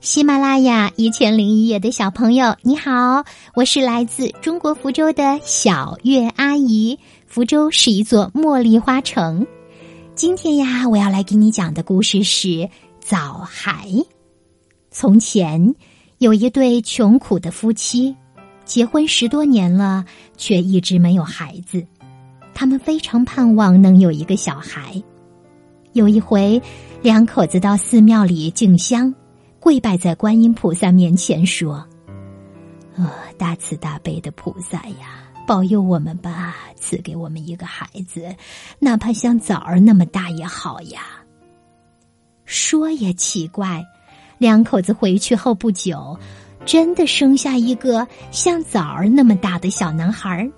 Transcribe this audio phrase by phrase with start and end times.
[0.00, 6.96] 喜马拉雅一千零一夜的小朋友，你好，我是来自中国福州的小月阿姨。
[7.26, 9.44] 福州是一座茉莉花城。
[10.14, 12.68] 今天呀，我要来给你讲的故事是
[13.00, 13.88] 枣孩。
[14.92, 15.74] 从前
[16.18, 18.14] 有一对穷苦的夫妻，
[18.64, 20.04] 结婚十多年了，
[20.36, 21.84] 却一直没有孩子。
[22.54, 25.02] 他们非常盼望能有一个小孩。
[25.92, 26.62] 有一回，
[27.02, 29.12] 两口子到寺庙里敬香。
[29.68, 31.86] 跪拜在观音菩萨面前说
[32.96, 38.34] ：“呃，大慈大悲的菩萨呀，保佑我们吧，赐给我们一个孩子，
[38.78, 41.02] 哪怕像枣儿那么大也好呀。”
[42.46, 43.84] 说也奇怪，
[44.38, 46.18] 两口子回去后不久，
[46.64, 50.50] 真的生下一个像枣儿那么大的小男孩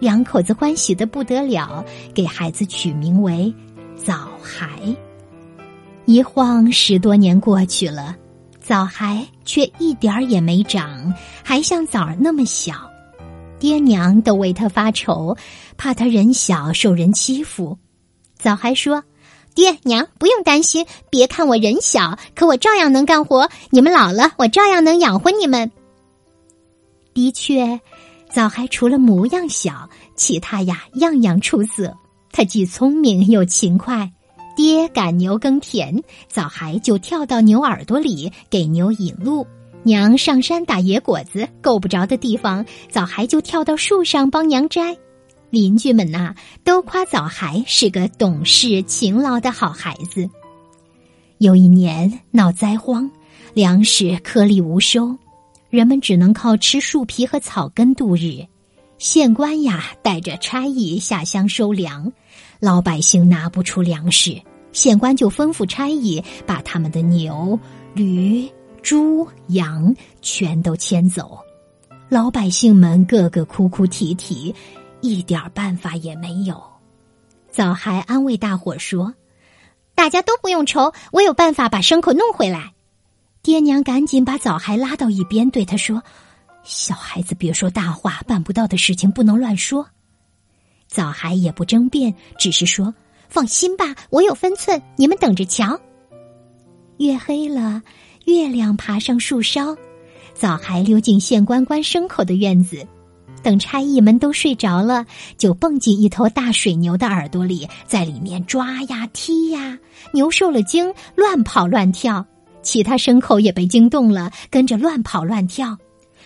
[0.00, 1.82] 两口子欢喜的不得了，
[2.12, 3.50] 给孩子取名为
[3.96, 4.68] 枣孩。
[6.04, 8.14] 一晃十多年过去了。
[8.66, 12.90] 枣孩却一点儿也没长，还像枣儿那么小，
[13.58, 15.36] 爹娘都为他发愁，
[15.76, 17.78] 怕他人小受人欺负。
[18.38, 19.04] 枣孩说
[19.54, 23.50] ：“爹娘不用担心，别看我人小，可我照样能干活。
[23.68, 25.70] 你们老了，我照样能养活你们。”
[27.12, 27.78] 的确，
[28.30, 31.94] 枣孩除了模样小，其他呀样样出色。
[32.32, 34.10] 他既聪明又勤快。
[34.56, 39.44] 爹赶牛耕田，枣孩就跳到牛耳朵里给牛引路；
[39.82, 44.96] 娘上山打野果子，够不着的地方，枣孩就跳到树上帮娘摘。
[45.50, 50.28] 邻居们呐，都夸枣孩是个懂事勤劳的好孩子。
[51.38, 53.10] 有一年闹灾荒，
[53.54, 55.16] 粮食颗粒无收，
[55.68, 58.46] 人们只能靠吃树皮和草根度日。
[59.04, 62.10] 县官呀，带着差役下乡收粮。
[62.58, 64.40] 老百姓拿不出粮食，
[64.72, 67.60] 县官就吩咐差役把他们的牛、
[67.92, 71.38] 驴、猪、羊全都牵走。
[72.08, 74.54] 老百姓们个个哭哭啼啼，
[75.02, 76.62] 一点办法也没有。
[77.50, 79.14] 枣孩安慰大伙说
[79.94, 82.72] ：“大家都不用愁，我有办法把牲口弄回来。”
[83.44, 86.02] 爹娘赶紧把枣孩拉到一边，对他说
[86.64, 89.86] ：“小孩子别说大话，办不到的事情不能乱说。”
[90.88, 92.94] 枣孩也不争辩，只是说
[93.28, 95.78] ：“放心吧，我有分寸，你们等着瞧。”
[96.98, 97.82] 月黑了，
[98.26, 99.76] 月亮爬上树梢，
[100.34, 102.86] 枣孩溜进县官关牲口的院子，
[103.42, 105.04] 等差役们都睡着了，
[105.36, 109.76] 就蹦进一头大水牛的耳朵里，在里面抓呀踢呀。
[110.12, 112.24] 牛受了惊，乱跑乱跳；
[112.62, 115.76] 其他牲口也被惊动了，跟着乱跑乱跳。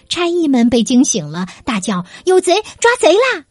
[0.08, 2.54] 差役们被惊醒了，大叫：“有贼！
[2.80, 3.44] 抓贼啦！”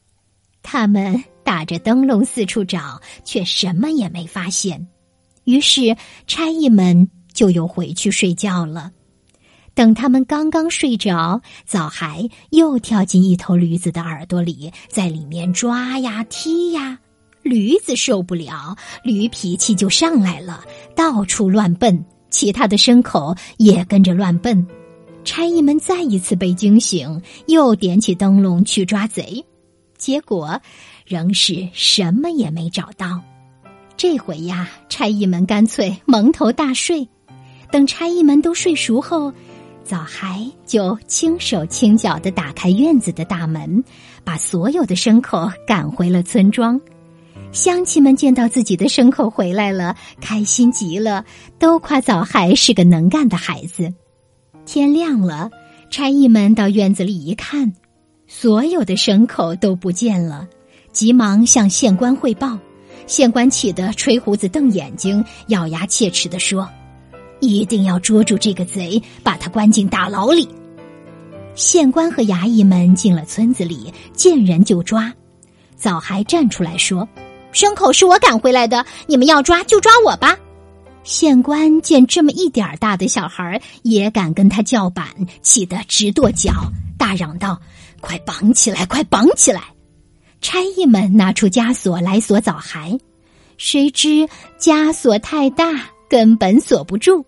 [0.64, 4.88] 他们打着灯笼四处找，却什么也没发现。
[5.46, 5.96] 于是
[6.26, 8.92] 差役们就又回去睡觉了。
[9.74, 17.00] 等他们刚刚睡着，枣孩又跳进一头驴子的耳朵里，在里面抓呀踢呀。
[17.44, 22.04] 驴子受不了，驴脾气就上来了，到处乱奔。
[22.30, 24.68] 其他的牲口也跟着乱奔。
[25.28, 29.44] 差役们再一次被惊醒，又点起灯笼去抓贼。
[29.98, 30.62] 结果，
[31.06, 33.22] 仍是什么也没找到。
[33.98, 37.10] 这回呀，差役们干脆蒙头大睡。
[37.70, 39.34] 等差役们都睡熟后，
[39.84, 43.84] 枣孩就轻手轻脚的打开院子的大门，
[44.24, 46.80] 把所有的牲口赶回了村庄。
[47.52, 51.26] 乡亲们见到自己的牲口回来了，开心极了，
[51.60, 53.94] 都夸枣孩是个能干的孩子。
[54.68, 55.50] 天亮了，
[55.90, 57.72] 差役们到院子里一看。
[58.28, 60.46] 所有的牲口都不见了，
[60.92, 62.60] 急忙向县官汇报。
[63.08, 66.70] 县官气得吹胡子瞪眼睛，咬牙切齿地说
[67.40, 70.50] ：“一定要捉住这个贼，把他关进大牢里。”
[71.56, 75.14] 县官和衙役们进了村子里，见人就抓。
[75.78, 77.08] 枣孩站出来说
[77.54, 80.38] ：“牲口是我赶回来的，你们要抓就抓我吧。”
[81.08, 85.08] 县官见这么一点大的小孩也敢跟他叫板，
[85.42, 86.52] 气得直跺脚，
[86.98, 87.60] 大嚷道。
[88.02, 88.86] 快绑起来！
[88.86, 89.62] 快绑起来！
[90.42, 93.00] 差役们拿出枷锁来锁枣孩，
[93.58, 94.28] 谁知
[94.60, 97.26] 枷锁太大，根本锁不住。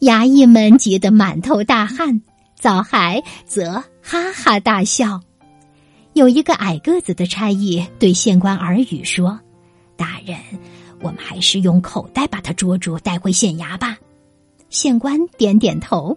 [0.00, 2.22] 衙役们急得满头大汗，
[2.58, 5.20] 枣孩则哈哈大笑。
[6.14, 9.38] 有一个矮个子的差役对县官耳语说
[9.96, 10.36] ：“大人，
[11.00, 13.96] 我们还是用口袋把他捉住，带回县衙吧。”
[14.70, 16.16] 县官点点头。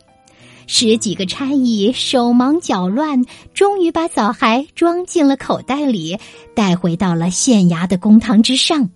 [0.65, 6.18] 十几个差役手忙脚乱，终于把枣孩装进了口袋里，
[6.56, 8.89] 带回到了县衙的公堂之上。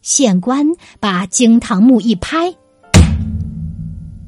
[0.00, 0.64] 县官
[1.00, 2.54] 把惊堂木一拍，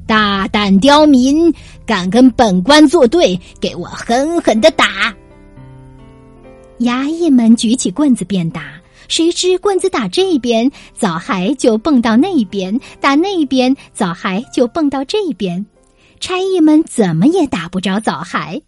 [0.05, 1.53] 大胆刁民，
[1.85, 5.15] 敢跟本官作对，给我狠狠的打！
[6.79, 8.73] 衙役们举起棍子便打，
[9.07, 15.65] 谁知棍子打这边，枣孩就蹦到那边；打那边，枣孩就蹦到这边。
[16.19, 18.61] 差役们怎么也打不着枣孩，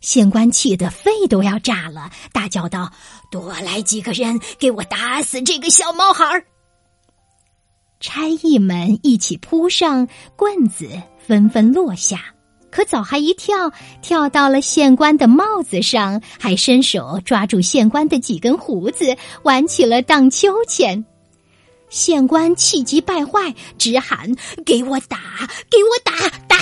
[0.00, 2.90] 县官气得肺都要炸了，大叫道
[3.30, 6.44] ：“多来几个人，给我打死这个小毛孩儿！”
[8.00, 10.88] 差役们一起扑上，棍子
[11.18, 12.33] 纷纷落下。
[12.74, 13.70] 可枣孩一跳，
[14.02, 21.04] 跳到了县官的帽子上，还伸手抓住县官的几根胡子，玩起了荡秋千。
[21.88, 24.34] 县官气急败坏，直喊
[24.66, 25.18] ：“给我打！
[25.70, 26.28] 给我打！
[26.48, 26.56] 打！”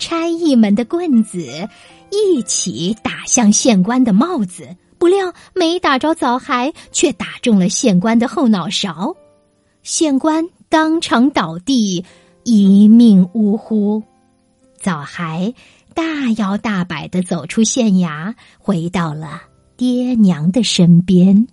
[0.00, 1.68] 差役们的棍子
[2.10, 9.14] 一起打向县官的帽子，不料没打着枣孩，却打中了县官的后脑勺。
[9.82, 12.06] 县官当场倒地，
[12.44, 14.02] 一命呜呼。
[14.82, 15.54] 枣孩
[15.94, 16.02] 大
[16.36, 19.42] 摇大摆的走出县衙，回到了
[19.76, 21.46] 爹娘的身边。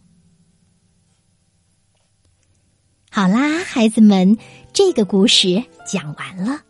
[3.11, 4.35] 好啦，孩子们，
[4.73, 6.61] 这个故事讲完了，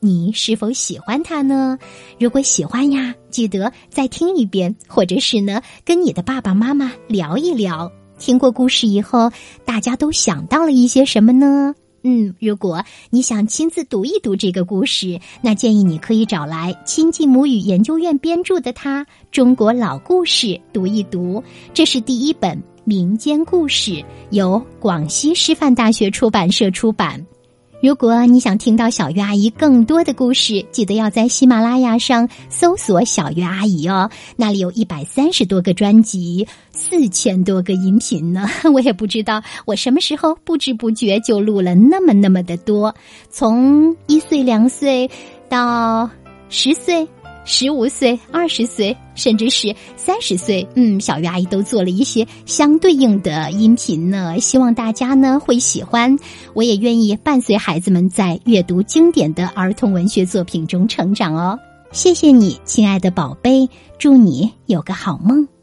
[0.00, 1.78] 你是否喜欢它呢？
[2.20, 7.90] 如果喜欢呀，记得再听一遍，或者是呢，跟你的爸爸妈妈聊一聊。
[8.18, 9.30] 听过故事以后，
[9.64, 11.74] 大家都想到了一些什么呢？
[12.04, 21.42] 嗯，如果你想亲自读一读这个故事，那建议你可以找来亲近母语研究院编著的《他中国老故事》读一读。
[21.72, 27.24] 这是第一本民间故事，由广西师范大学出版社出版。
[27.84, 38.48] 如果你想听到小鱼阿姨更多的故事，记得要在喜马拉雅上搜索“小鱼阿姨”哦，那里有一百三十多个专辑，四千多个音频呢。
[38.72, 42.94] 我也不知道我什么时候不知不觉就录了那么那么的多，
[43.28, 45.10] 从一岁两岁
[45.50, 46.08] 到
[46.48, 47.06] 十岁。
[47.44, 54.40] 十五岁、二十岁，甚至是三十岁，嗯，小鱼阿姨都做了一些相对应的音频呢。
[54.40, 56.18] 希望大家呢会喜欢，
[56.54, 61.58] 我也愿意伴随孩子们在阅读经典的儿童文学作品中成长哦。
[61.92, 63.68] 谢谢你，亲爱的宝贝，
[63.98, 65.53] 祝你有个好梦。